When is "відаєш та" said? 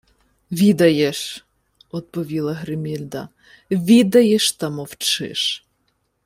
3.71-4.69